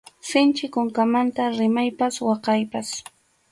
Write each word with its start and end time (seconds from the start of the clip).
Sinchi 0.29 0.65
kunkamanta 0.75 1.43
rimaypas 1.57 2.15
waqaypas. 2.27 2.87